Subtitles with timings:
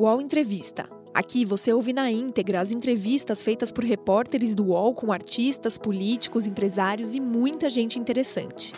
[0.00, 0.88] UOL Entrevista.
[1.12, 6.46] Aqui você ouve na íntegra as entrevistas feitas por repórteres do UOL com artistas, políticos,
[6.46, 8.72] empresários e muita gente interessante.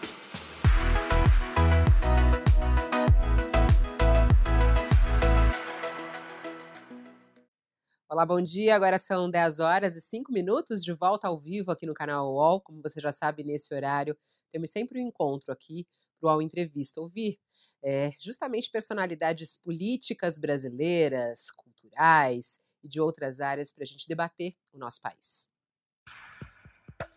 [8.09, 8.75] Olá, bom dia.
[8.75, 12.63] Agora são 10 horas e 5 minutos de volta ao vivo aqui no canal UOL.
[12.63, 14.17] Como você já sabe, nesse horário
[14.51, 15.87] temos sempre um encontro aqui
[16.19, 16.99] para o UOL Entrevista.
[16.99, 17.39] Ouvir
[17.83, 24.79] é, justamente personalidades políticas brasileiras, culturais e de outras áreas para a gente debater o
[24.79, 25.49] nosso país.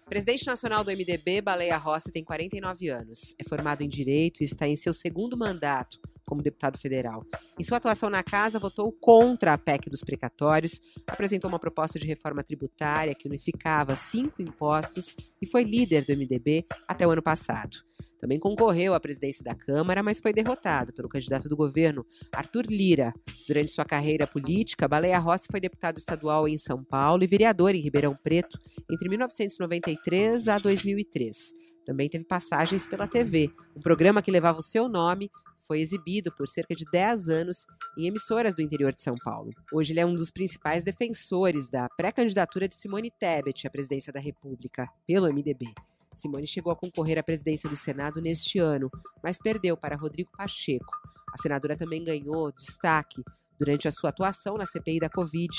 [0.06, 3.34] Presidente nacional do MDB, Baleia Rossi, tem 49 anos.
[3.40, 7.26] É formado em Direito e está em seu segundo mandato como deputado federal.
[7.60, 12.08] Em sua atuação na casa, votou contra a PEC dos precatórios, apresentou uma proposta de
[12.08, 17.78] reforma tributária que unificava cinco impostos e foi líder do MDB até o ano passado.
[18.24, 23.14] Também concorreu à presidência da Câmara, mas foi derrotado pelo candidato do governo, Arthur Lira.
[23.46, 27.82] Durante sua carreira política, Baleia Rossi foi deputado estadual em São Paulo e vereador em
[27.82, 28.58] Ribeirão Preto
[28.90, 31.52] entre 1993 a 2003.
[31.86, 35.30] Também teve passagens pela TV, um programa que levava o seu nome
[35.68, 37.66] foi exibido por cerca de 10 anos
[37.98, 39.52] em emissoras do interior de São Paulo.
[39.72, 44.20] Hoje ele é um dos principais defensores da pré-candidatura de Simone Tebet à presidência da
[44.20, 45.74] República pelo MDB.
[46.14, 48.90] Simone chegou a concorrer à presidência do Senado neste ano,
[49.24, 50.92] mas perdeu para Rodrigo Pacheco.
[51.34, 53.24] A senadora também ganhou destaque
[53.58, 55.50] durante a sua atuação na CPI da Covid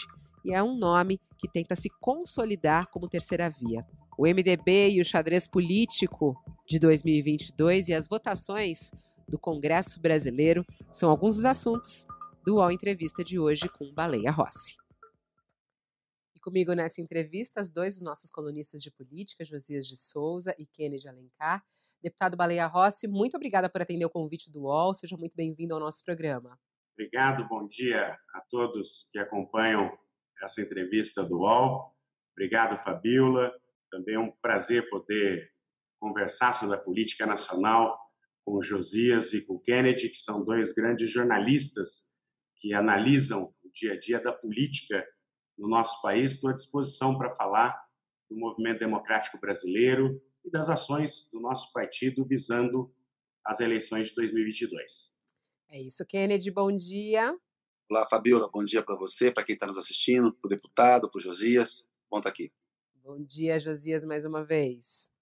[0.45, 3.85] e é um nome que tenta se consolidar como terceira via.
[4.17, 6.37] O MDB e o xadrez político
[6.69, 8.93] de 2022 e as votações
[9.29, 12.07] do Congresso Brasileiro são alguns dos assuntos
[12.45, 14.77] do UOL Entrevista de hoje com Baleia Rossi.
[16.35, 20.67] E comigo nessa entrevista, os dois dos nossos colunistas de política, Josias de Souza e
[20.67, 21.65] Kennedy Alencar.
[22.03, 24.95] Deputado Baleia Rossi, muito obrigada por atender o convite do UOL.
[24.95, 26.59] Seja muito bem-vindo ao nosso programa.
[26.93, 29.91] Obrigado, bom dia a todos que acompanham
[30.43, 31.95] essa entrevista do UOL.
[32.37, 33.53] Obrigado, Fabiola.
[33.91, 35.51] Também é um prazer poder
[35.99, 37.99] conversar sobre a política nacional
[38.45, 42.15] com o Josias e com o Kennedy, que são dois grandes jornalistas
[42.57, 45.07] que analisam o dia a dia da política
[45.57, 46.33] no nosso país.
[46.33, 47.75] Estou à disposição para falar
[48.29, 52.95] do movimento democrático brasileiro e das ações do nosso partido visando
[53.45, 55.19] as eleições de 2022.
[55.71, 56.51] É isso, Kennedy.
[56.51, 57.37] Bom dia.
[57.91, 58.51] Olá, Fabiola.
[58.51, 61.85] Bom dia para você, para quem está nos assistindo, para o deputado, para o Josias.
[62.11, 62.53] Bom estar tá aqui.
[63.03, 65.14] Bom dia, Josias, mais uma vez.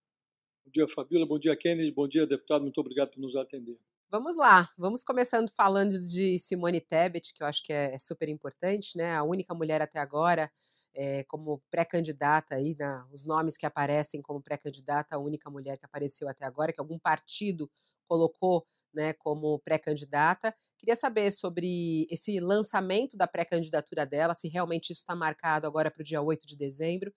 [0.64, 1.26] Bom dia, Fabíola.
[1.26, 1.90] Bom dia, Kennedy.
[1.90, 2.62] Bom dia, deputado.
[2.62, 3.78] Muito obrigado por nos atender.
[4.10, 8.96] Vamos lá, vamos começando falando de Simone Tebet, que eu acho que é super importante,
[8.96, 9.14] né?
[9.14, 10.52] A única mulher até agora
[10.94, 15.84] é, como pré-candidata aí, na, os nomes que aparecem como pré-candidata, a única mulher que
[15.84, 17.70] apareceu até agora, que algum partido
[18.06, 20.54] colocou né, como pré-candidata.
[20.76, 26.02] Queria saber sobre esse lançamento da pré-candidatura dela, se realmente isso está marcado agora para
[26.02, 27.12] o dia 8 de dezembro,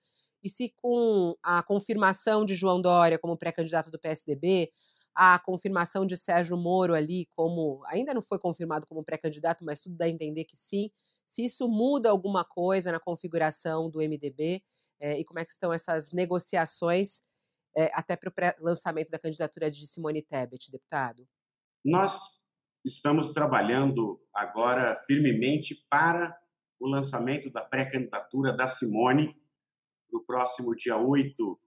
[0.46, 4.72] e se com a confirmação de João Dória como pré-candidato do PSDB,
[5.16, 9.98] a confirmação de Sérgio Moro ali como ainda não foi confirmado como pré-candidato, mas tudo
[9.98, 10.92] dá a entender que sim.
[11.26, 14.62] Se isso muda alguma coisa na configuração do MDB
[15.00, 17.24] é, eh, e como é que estão essas negociações
[17.76, 21.28] é, até para o lançamento da candidatura de Simone Tebet, deputado?
[21.84, 22.38] Nós
[22.86, 26.38] estamos trabalhando agora firmemente para
[26.80, 29.36] o lançamento da pré-candidatura da Simone
[30.16, 31.60] para o próximo dia 8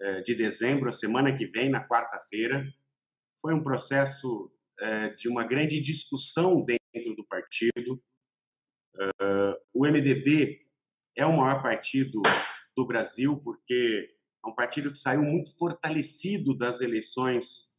[0.00, 2.66] eh, de dezembro, a semana que vem, na quarta-feira.
[3.40, 8.02] Foi um processo eh, de uma grande discussão dentro do partido.
[8.98, 10.60] Eh, o MDB
[11.16, 12.20] é o maior partido
[12.76, 14.14] do Brasil, porque
[14.44, 17.74] é um partido que saiu muito fortalecido das eleições,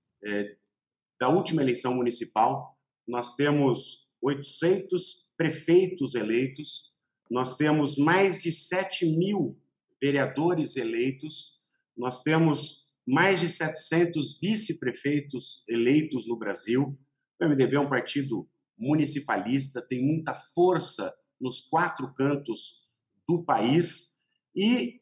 [1.19, 2.75] da última eleição municipal.
[3.07, 6.97] Nós temos 800 prefeitos eleitos,
[7.29, 9.55] nós temos mais de 7 mil
[10.01, 11.63] vereadores eleitos,
[11.95, 16.99] nós temos mais de 700 vice-prefeitos eleitos no Brasil.
[17.39, 22.89] O MDB é um partido municipalista, tem muita força nos quatro cantos
[23.27, 24.23] do país
[24.55, 25.01] e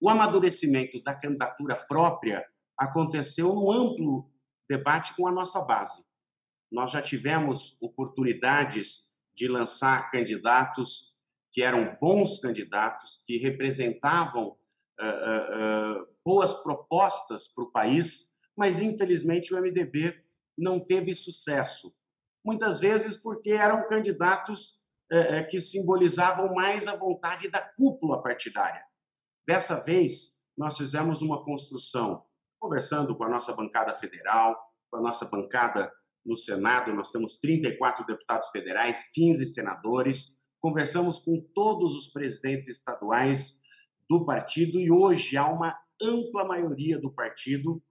[0.00, 2.44] o amadurecimento da candidatura própria
[2.76, 4.30] aconteceu no amplo
[4.68, 6.04] debate com a nossa base.
[6.70, 11.15] Nós já tivemos oportunidades de lançar candidatos
[11.56, 18.78] que eram bons candidatos, que representavam uh, uh, uh, boas propostas para o país, mas
[18.78, 20.14] infelizmente o MDB
[20.56, 21.96] não teve sucesso.
[22.44, 24.84] Muitas vezes porque eram candidatos
[25.50, 28.82] que simbolizavam mais a vontade da cúpula partidária.
[29.46, 32.24] Dessa vez, nós fizemos uma construção,
[32.58, 34.60] conversando com a nossa bancada federal,
[34.90, 35.92] com a nossa bancada
[36.24, 43.60] no Senado, nós temos 34 deputados federais, 15 senadores, conversamos com todos os presidentes estaduais
[44.08, 47.82] do partido e hoje há uma ampla maioria do partido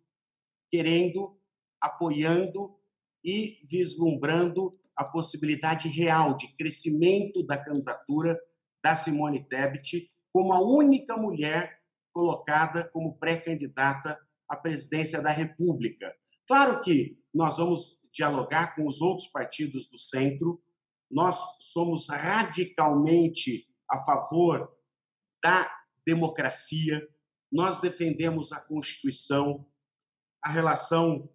[0.72, 1.38] querendo,
[1.82, 2.76] apoiando
[3.24, 8.40] e vislumbrando a possibilidade real de crescimento da candidatura
[8.84, 11.80] da Simone Tebet como a única mulher
[12.14, 16.14] colocada como pré-candidata à presidência da República.
[16.48, 20.62] Claro que nós vamos dialogar com os outros partidos do centro,
[21.16, 24.70] nós somos radicalmente a favor
[25.42, 25.74] da
[26.06, 27.08] democracia,
[27.50, 29.66] nós defendemos a Constituição,
[30.44, 31.34] a relação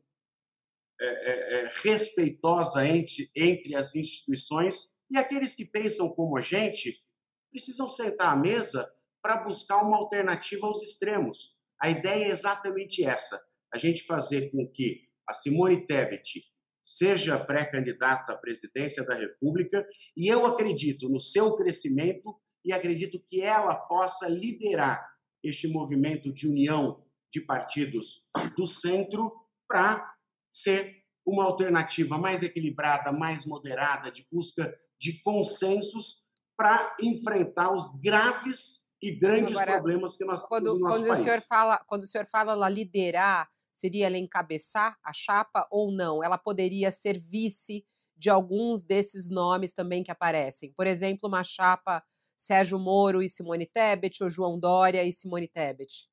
[1.00, 7.03] é, é, é, respeitosa entre, entre as instituições e aqueles que pensam como a gente
[7.50, 8.87] precisam sentar à mesa
[9.23, 11.59] para buscar uma alternativa aos extremos.
[11.81, 13.43] A ideia é exatamente essa:
[13.73, 16.50] a gente fazer com que a Simone Tebet
[16.82, 19.87] seja pré-candidata à presidência da República
[20.17, 25.06] e eu acredito no seu crescimento e acredito que ela possa liderar
[25.43, 29.32] este movimento de união de partidos do centro
[29.69, 30.15] para
[30.49, 36.26] ser uma alternativa mais equilibrada, mais moderada, de busca de consensos
[36.56, 41.09] para enfrentar os graves e grandes Agora, problemas que nós quando, temos no nosso quando
[41.09, 41.21] país.
[41.21, 43.49] O senhor fala, quando o senhor fala ela liderar,
[43.81, 46.23] seria ela encabeçar a chapa ou não?
[46.23, 47.85] Ela poderia ser vice
[48.17, 50.73] de alguns desses nomes também que aparecem.
[50.77, 52.05] Por exemplo, uma chapa
[52.37, 56.09] Sérgio Moro e Simone Tebet, ou João Dória e Simone Tebet.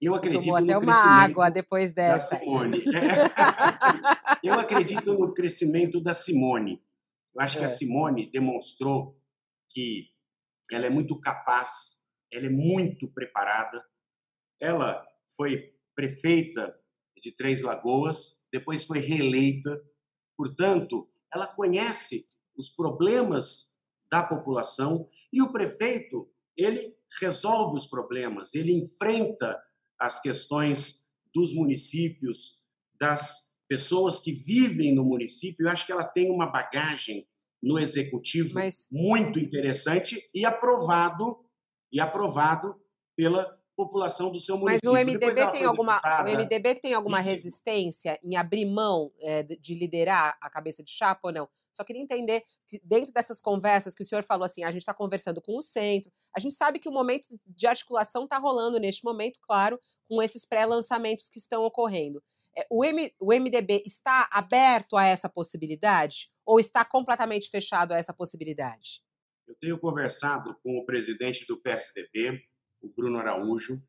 [0.00, 2.34] Eu acredito Tomou até uma água depois dessa.
[2.34, 2.82] Da Simone.
[4.42, 6.82] eu acredito no crescimento da Simone.
[7.34, 7.58] Eu acho é.
[7.60, 7.70] que a é.
[7.70, 9.16] Simone demonstrou
[9.70, 10.08] que
[10.70, 13.84] ela é muito capaz, ela é muito preparada.
[14.60, 15.06] Ela
[15.36, 16.74] foi prefeita
[17.22, 19.80] de Três Lagoas, depois foi reeleita.
[20.36, 22.26] Portanto, ela conhece
[22.56, 23.78] os problemas
[24.10, 29.58] da população e o prefeito, ele resolve os problemas, ele enfrenta
[29.98, 32.62] as questões dos municípios,
[33.00, 35.64] das pessoas que vivem no município.
[35.64, 37.26] Eu acho que ela tem uma bagagem
[37.62, 38.88] no executivo Mas...
[38.90, 41.38] muito interessante e aprovado
[41.90, 42.74] e aprovado
[43.16, 44.92] pela população do seu município.
[44.92, 49.74] Mas o MDB tem alguma, o MDB tem alguma resistência em abrir mão é, de
[49.74, 51.48] liderar a cabeça de chapa ou não?
[51.72, 54.92] Só queria entender que dentro dessas conversas que o senhor falou assim, a gente está
[54.92, 59.02] conversando com o centro, a gente sabe que o momento de articulação está rolando neste
[59.04, 62.22] momento, claro, com esses pré-lançamentos que estão ocorrendo.
[62.56, 67.98] É, o, M, o MDB está aberto a essa possibilidade ou está completamente fechado a
[67.98, 69.02] essa possibilidade?
[69.48, 72.42] Eu tenho conversado com o presidente do PSDB,
[72.82, 73.82] o Bruno Araújo,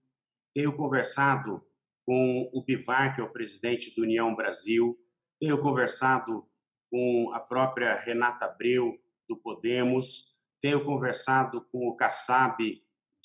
[0.54, 1.66] tenho conversado
[2.06, 4.98] com o Bivar, que é o presidente do União Brasil,
[5.40, 6.46] tenho conversado
[6.90, 8.98] com a própria Renata Abreu,
[9.28, 12.58] do Podemos, tenho conversado com o Kassab,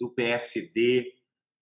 [0.00, 1.12] do PSD,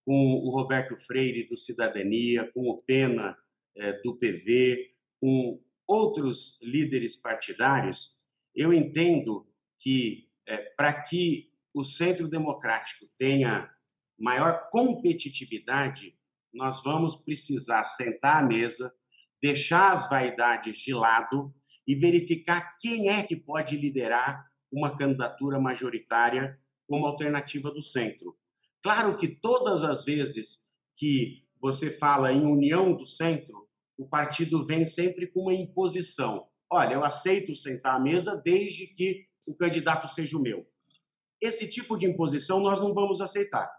[0.05, 3.37] com o Roberto Freire, do Cidadania, com o Pena,
[3.77, 8.25] é, do PV, com outros líderes partidários,
[8.55, 9.47] eu entendo
[9.79, 13.71] que é, para que o Centro Democrático tenha
[14.19, 16.17] maior competitividade,
[16.53, 18.93] nós vamos precisar sentar à mesa,
[19.43, 21.55] deixar as vaidades de lado
[21.87, 26.59] e verificar quem é que pode liderar uma candidatura majoritária
[26.89, 28.37] como alternativa do centro.
[28.83, 33.69] Claro que todas as vezes que você fala em união do centro,
[33.99, 36.47] o partido vem sempre com uma imposição.
[36.71, 40.67] Olha, eu aceito sentar à mesa desde que o candidato seja o meu.
[41.41, 43.71] Esse tipo de imposição nós não vamos aceitar.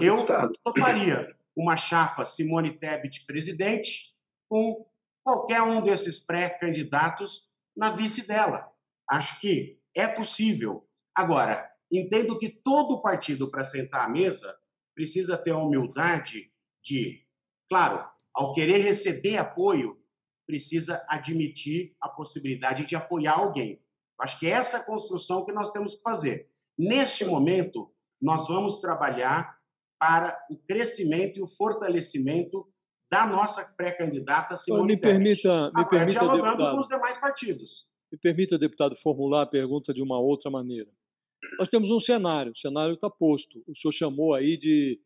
[0.00, 0.24] Eu
[0.64, 4.14] toparia uma chapa Simone Tebet presidente
[4.48, 4.86] com
[5.24, 8.70] qualquer um desses pré-candidatos na vice dela.
[9.10, 10.86] Acho que é possível.
[11.14, 14.56] Agora, entendo que todo partido, para sentar à mesa,
[14.94, 16.52] precisa ter a humildade
[16.82, 17.26] de,
[17.68, 20.00] claro, ao querer receber apoio,
[20.46, 23.82] precisa admitir a possibilidade de apoiar alguém.
[24.20, 26.48] Acho que é essa construção que nós temos que fazer.
[26.76, 29.57] Neste momento, nós vamos trabalhar
[29.98, 32.66] para o crescimento e o fortalecimento
[33.10, 37.90] da nossa pré-candidata Simone me permita, me Agora, permita, dialogando deputado, com os demais partidos.
[38.12, 40.90] Me permita, deputado, formular a pergunta de uma outra maneira.
[41.58, 43.62] Nós temos um cenário, o cenário está posto.
[43.66, 45.00] O senhor chamou aí de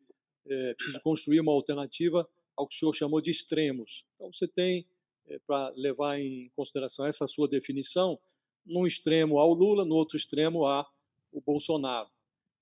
[0.48, 4.04] é, preciso construir uma alternativa ao que o senhor chamou de extremos.
[4.14, 4.86] Então, você tem,
[5.28, 8.18] é, para levar em consideração essa sua definição,
[8.66, 10.86] num extremo há o Lula, no outro extremo há
[11.32, 12.08] o Bolsonaro.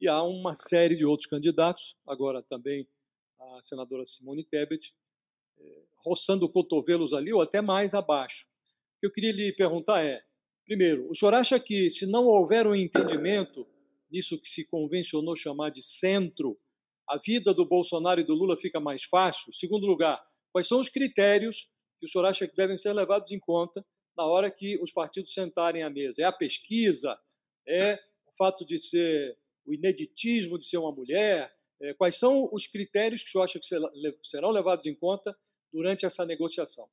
[0.00, 2.88] E há uma série de outros candidatos, agora também
[3.38, 4.94] a senadora Simone Tebet,
[6.04, 8.46] roçando cotovelos ali ou até mais abaixo.
[8.96, 10.22] O que eu queria lhe perguntar é,
[10.70, 13.66] Primeiro, o senhor acha que se não houver um entendimento
[14.08, 16.56] nisso que se convencionou chamar de centro,
[17.08, 19.52] a vida do Bolsonaro e do Lula fica mais fácil?
[19.52, 23.40] Segundo lugar, quais são os critérios que o senhor acha que devem ser levados em
[23.40, 23.84] conta
[24.16, 26.22] na hora que os partidos sentarem à mesa?
[26.22, 27.18] É a pesquisa?
[27.66, 31.52] É o fato de ser o ineditismo de ser uma mulher?
[31.80, 33.66] É, quais são os critérios que o senhor acha que
[34.22, 35.36] serão levados em conta
[35.72, 36.88] durante essa negociação?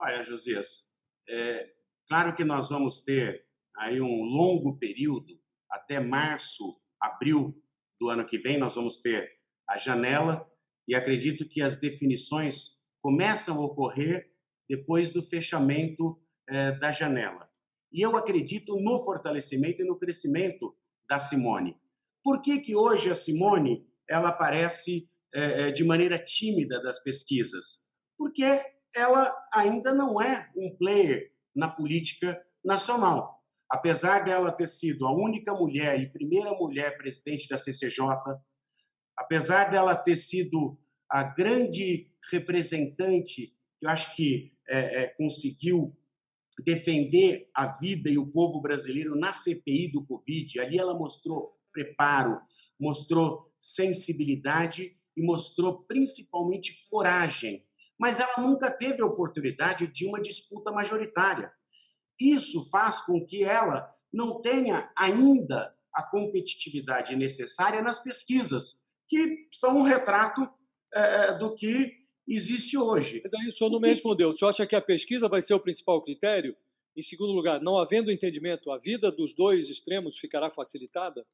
[0.00, 0.92] Olha, Josias,
[1.28, 1.70] é,
[2.06, 3.46] claro que nós vamos ter
[3.76, 7.54] aí um longo período, até março, abril
[8.00, 9.30] do ano que vem, nós vamos ter
[9.68, 10.48] a janela,
[10.86, 14.30] e acredito que as definições começam a ocorrer
[14.68, 17.48] depois do fechamento é, da janela.
[17.92, 20.76] E eu acredito no fortalecimento e no crescimento
[21.08, 21.76] da Simone.
[22.28, 27.88] Por que, que hoje a Simone ela aparece é, de maneira tímida das pesquisas?
[28.18, 28.44] Porque
[28.94, 33.42] ela ainda não é um player na política nacional.
[33.70, 38.04] Apesar dela ter sido a única mulher e primeira mulher presidente da CCJ,
[39.16, 45.96] apesar dela ter sido a grande representante que eu acho que é, é, conseguiu
[46.62, 52.40] defender a vida e o povo brasileiro na CPI do Covid, ali ela mostrou preparo,
[52.78, 57.64] mostrou sensibilidade e mostrou principalmente coragem
[57.98, 61.50] mas ela nunca teve a oportunidade de uma disputa majoritária.
[62.18, 69.78] Isso faz com que ela não tenha ainda a competitividade necessária nas pesquisas, que são
[69.78, 70.48] um retrato
[70.94, 71.92] é, do que
[72.26, 73.20] existe hoje.
[73.24, 74.30] Mas aí o senhor não me respondeu.
[74.30, 76.56] O senhor acha que a pesquisa vai ser o principal critério?
[76.96, 81.26] Em segundo lugar, não havendo entendimento, a vida dos dois extremos ficará facilitada?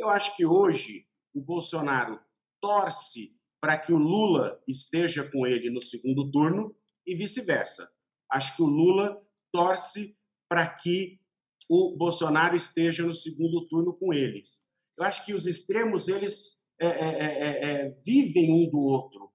[0.00, 2.18] Eu acho que hoje o Bolsonaro
[2.58, 6.74] torce para que o Lula esteja com ele no segundo turno
[7.06, 7.86] e vice-versa.
[8.32, 10.16] Acho que o Lula torce
[10.48, 11.20] para que
[11.68, 14.64] o Bolsonaro esteja no segundo turno com eles.
[14.96, 19.30] Eu acho que os extremos eles é, é, é, é, é vivem um do outro.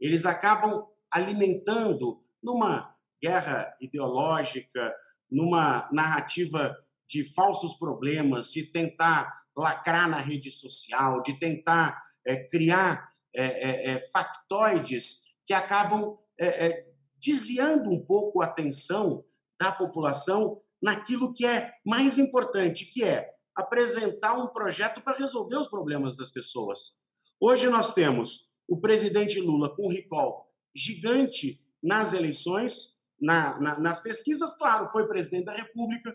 [0.00, 4.94] Eles acabam alimentando numa guerra ideológica,
[5.30, 6.74] numa narrativa
[7.06, 13.90] de falsos problemas, de tentar lacrar na rede social, de tentar é, criar é, é,
[13.92, 16.86] é, factoides que acabam é,
[17.18, 19.24] desviando um pouco a atenção
[19.58, 25.68] da população naquilo que é mais importante, que é apresentar um projeto para resolver os
[25.68, 27.02] problemas das pessoas.
[27.40, 34.54] Hoje nós temos o presidente Lula com recall gigante nas eleições, na, na, nas pesquisas,
[34.54, 36.14] claro, foi presidente da República,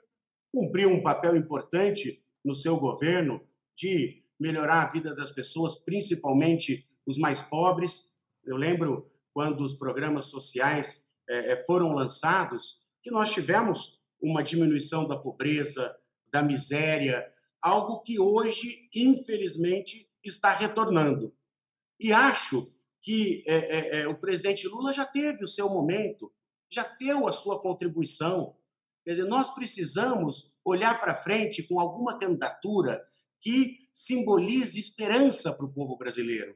[0.53, 3.41] cumpriu um papel importante no seu governo
[3.75, 8.17] de melhorar a vida das pessoas, principalmente os mais pobres.
[8.43, 15.07] Eu lembro quando os programas sociais é, é, foram lançados, que nós tivemos uma diminuição
[15.07, 15.95] da pobreza,
[16.31, 17.31] da miséria,
[17.61, 21.33] algo que hoje, infelizmente, está retornando.
[21.99, 26.31] E acho que é, é, é, o presidente Lula já teve o seu momento,
[26.69, 28.55] já deu a sua contribuição.
[29.03, 33.03] Quer dizer, nós precisamos olhar para frente com alguma candidatura
[33.39, 36.55] que simbolize esperança para o povo brasileiro.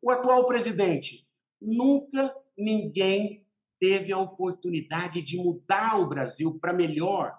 [0.00, 1.26] O atual presidente,
[1.60, 3.44] nunca ninguém
[3.80, 7.36] teve a oportunidade de mudar o Brasil para melhor,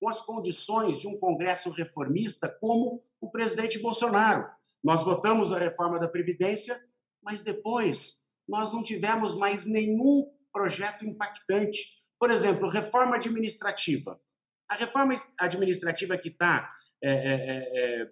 [0.00, 4.48] com as condições de um Congresso reformista, como o presidente Bolsonaro.
[4.82, 6.80] Nós votamos a reforma da Previdência,
[7.22, 11.99] mas depois nós não tivemos mais nenhum projeto impactante.
[12.20, 14.20] Por exemplo, reforma administrativa.
[14.68, 16.70] A reforma administrativa que está
[17.02, 18.10] é, é, é, é,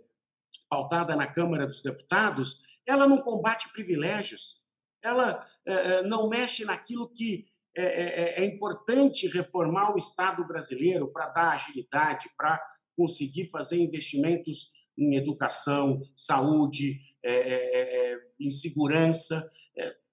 [0.68, 4.64] pautada na Câmara dos Deputados, ela não combate privilégios,
[5.02, 7.46] ela é, não mexe naquilo que
[7.76, 12.60] é, é, é, importante reformar o Estado brasileiro para dar agilidade, para
[12.96, 19.48] conseguir fazer investimentos em educação, saúde, é, é, em segurança.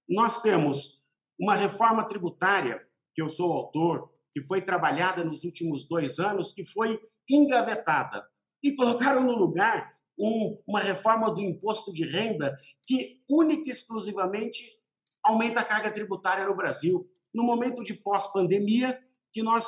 [0.08, 1.04] nós temos
[1.40, 2.86] uma reforma tributária,
[3.16, 8.28] que eu sou autor, que foi trabalhada nos últimos dois anos, que foi engavetada.
[8.62, 14.64] E colocaram no lugar um, uma reforma do imposto de renda que única e exclusivamente
[15.24, 17.10] aumenta a carga tributária no Brasil.
[17.34, 19.00] No momento de pós-pandemia,
[19.32, 19.66] que nós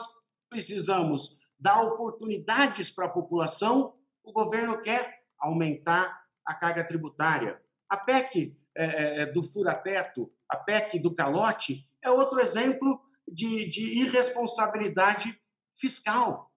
[0.49, 7.61] precisamos dar oportunidades para a população, o governo quer aumentar a carga tributária.
[7.89, 13.67] A PEC é, é, é, do furateto, a PEC do calote, é outro exemplo de,
[13.67, 15.39] de irresponsabilidade
[15.75, 16.51] fiscal.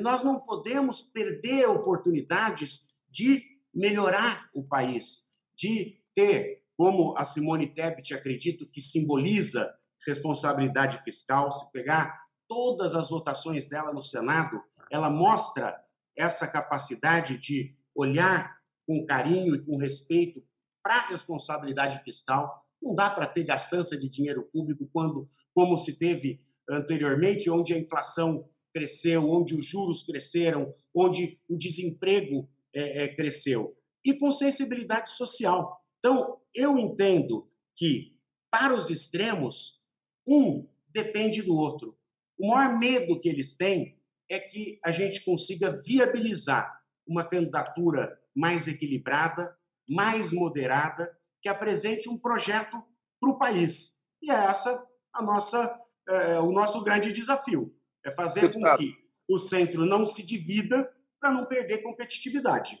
[0.00, 8.12] Nós não podemos perder oportunidades de melhorar o país, de ter, como a Simone Tebet
[8.12, 9.72] acredito que simboliza
[10.06, 15.78] responsabilidade fiscal, se pegar todas as votações dela no Senado, ela mostra
[16.16, 20.42] essa capacidade de olhar com carinho e com respeito
[20.82, 22.64] para a responsabilidade fiscal.
[22.80, 27.78] Não dá para ter gastança de dinheiro público quando, como se teve anteriormente, onde a
[27.78, 33.76] inflação cresceu, onde os juros cresceram, onde o desemprego é, é, cresceu.
[34.04, 35.82] E com sensibilidade social.
[35.98, 38.16] Então, eu entendo que,
[38.48, 39.82] para os extremos,
[40.24, 41.98] um depende do outro.
[42.38, 43.98] O maior medo que eles têm
[44.30, 46.72] é que a gente consiga viabilizar
[47.04, 52.80] uma candidatura mais equilibrada, mais moderada, que apresente um projeto
[53.20, 53.98] para o país.
[54.22, 54.87] E é essa
[55.18, 57.74] a nossa, é, o nosso grande desafio.
[58.04, 58.78] É fazer Deputado.
[58.78, 58.96] com que
[59.28, 62.78] o centro não se divida para não perder competitividade.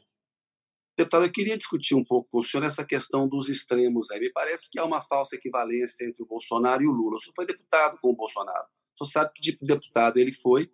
[0.96, 4.10] Deputado, eu queria discutir um pouco com o senhor essa questão dos extremos.
[4.10, 4.20] Aí.
[4.20, 7.16] Me parece que há uma falsa equivalência entre o Bolsonaro e o Lula.
[7.16, 8.66] O senhor foi deputado com o Bolsonaro.
[8.94, 10.70] O senhor sabe que tipo de deputado ele foi.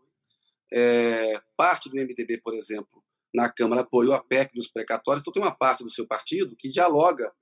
[0.73, 3.05] É, parte do MDB, por exemplo,
[3.35, 5.23] na Câmara apoiou a PEC dos precatórios.
[5.23, 7.33] Então, tem uma parte do seu partido que dialoga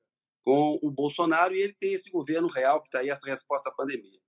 [0.45, 3.73] com o Bolsonaro e ele tem esse governo real que está aí, essa resposta à
[3.73, 4.19] pandemia.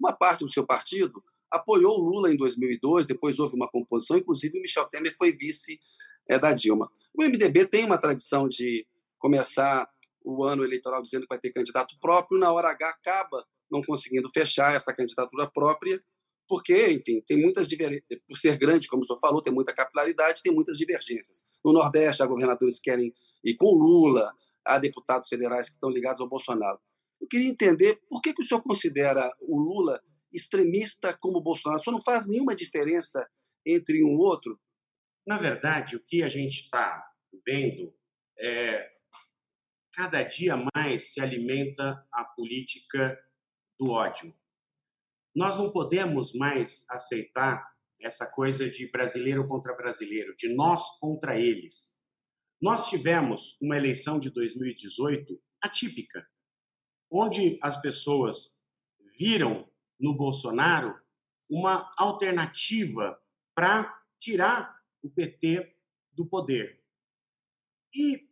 [0.00, 4.58] Uma parte do seu partido apoiou o Lula em 2002, depois houve uma composição, inclusive
[4.58, 5.78] o Michel Temer foi vice
[6.28, 6.90] é, da Dilma.
[7.14, 8.86] O MDB tem uma tradição de
[9.18, 9.88] começar
[10.24, 14.28] o ano eleitoral dizendo que vai ter candidato próprio, na hora H acaba não conseguindo
[14.30, 15.98] fechar essa candidatura própria,
[16.46, 17.66] porque, enfim, tem muitas
[18.28, 21.44] por ser grande, como o senhor falou, tem muita capilaridade, tem muitas divergências.
[21.64, 24.30] No Nordeste, há governadores que querem ir com Lula,
[24.64, 26.78] há deputados federais que estão ligados ao Bolsonaro.
[27.20, 30.00] Eu queria entender por que, que o senhor considera o Lula
[30.32, 31.80] extremista como o Bolsonaro.
[31.80, 33.24] O senhor não faz nenhuma diferença
[33.66, 34.58] entre um outro?
[35.26, 37.04] Na verdade, o que a gente está
[37.46, 37.94] vendo
[38.38, 38.90] é
[39.94, 43.16] cada dia mais se alimenta a política
[43.78, 44.34] do ódio.
[45.34, 47.64] Nós não podemos mais aceitar
[48.00, 51.91] essa coisa de brasileiro contra brasileiro, de nós contra eles.
[52.62, 56.24] Nós tivemos uma eleição de 2018 atípica,
[57.10, 58.62] onde as pessoas
[59.18, 60.96] viram no Bolsonaro
[61.50, 63.20] uma alternativa
[63.52, 65.76] para tirar o PT
[66.12, 66.80] do poder.
[67.92, 68.30] E,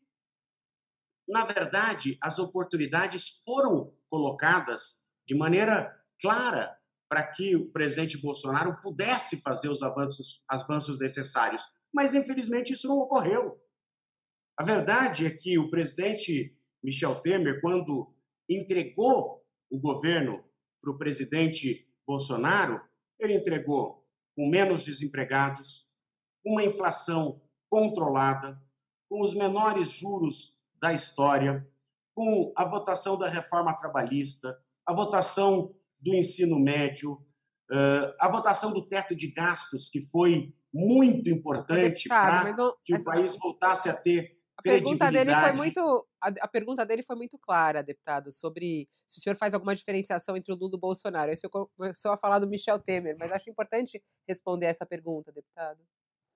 [1.29, 9.43] na verdade, as oportunidades foram colocadas de maneira clara para que o presidente Bolsonaro pudesse
[9.43, 11.65] fazer os avanços, avanços necessários.
[11.93, 13.61] Mas, infelizmente, isso não ocorreu.
[14.61, 18.15] A verdade é que o presidente Michel Temer, quando
[18.47, 20.45] entregou o governo
[20.83, 22.79] para o presidente Bolsonaro,
[23.19, 25.91] ele entregou com menos desempregados,
[26.45, 28.61] uma inflação controlada,
[29.09, 31.67] com os menores juros da história,
[32.15, 37.19] com a votação da reforma trabalhista, a votação do ensino médio,
[38.21, 43.89] a votação do teto de gastos, que foi muito importante para que o país voltasse
[43.89, 48.31] a ter a pergunta dele foi muito a, a, pergunta dele foi muito clara, deputado,
[48.31, 51.31] sobre se o senhor faz alguma diferenciação entre o Lula e o Bolsonaro.
[51.31, 55.33] Aí o senhor começou a falar do Michel Temer, mas acho importante responder essa pergunta,
[55.33, 55.81] deputado.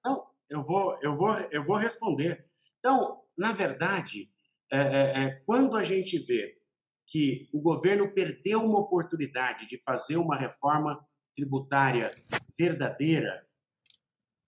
[0.04, 2.46] Não, eu vou, eu vou, eu vou responder.
[2.78, 4.30] Então, na verdade,
[4.72, 6.58] é, é, é, quando a gente vê
[7.06, 12.10] que o governo perdeu uma oportunidade de fazer uma reforma tributária
[12.58, 13.46] verdadeira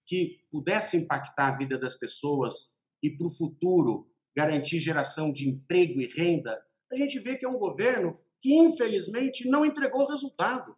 [0.06, 2.75] que pudesse impactar a vida das pessoas
[3.06, 7.48] e para o futuro garantir geração de emprego e renda, a gente vê que é
[7.48, 10.76] um governo que infelizmente não entregou resultado.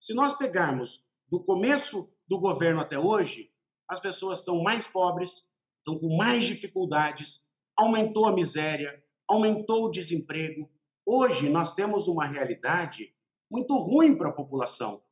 [0.00, 3.50] Se nós pegarmos do começo do governo até hoje,
[3.88, 10.70] as pessoas estão mais pobres, estão com mais dificuldades, aumentou a miséria, aumentou o desemprego.
[11.06, 13.14] Hoje nós temos uma realidade
[13.50, 15.02] muito ruim para a população.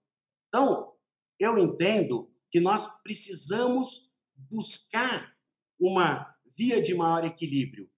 [0.48, 0.92] Então,
[1.38, 4.12] eu entendo que nós precisamos
[4.50, 5.31] buscar
[5.82, 7.90] uma via de maior equilíbrio.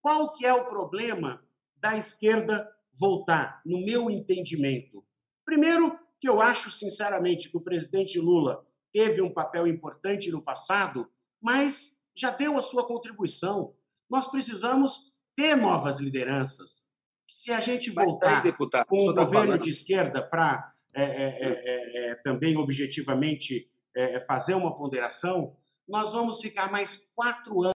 [0.00, 1.42] Qual que é o problema
[1.76, 5.04] da esquerda voltar, no meu entendimento?
[5.44, 11.10] Primeiro, que eu acho sinceramente que o presidente Lula teve um papel importante no passado,
[11.40, 13.74] mas já deu a sua contribuição.
[14.08, 16.86] Nós precisamos ter novas lideranças.
[17.26, 19.62] Se a gente voltar aí, com o tá governo falando.
[19.62, 25.54] de esquerda para é é, é, é, também objetivamente é, fazer uma ponderação,
[25.88, 27.66] nós vamos ficar mais quatro anos